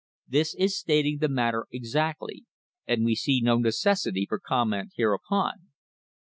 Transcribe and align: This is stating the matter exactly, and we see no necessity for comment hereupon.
This 0.27 0.55
is 0.55 0.75
stating 0.79 1.19
the 1.19 1.29
matter 1.29 1.67
exactly, 1.71 2.45
and 2.87 3.05
we 3.05 3.13
see 3.13 3.39
no 3.39 3.59
necessity 3.59 4.25
for 4.27 4.39
comment 4.43 4.93
hereupon. 4.95 5.67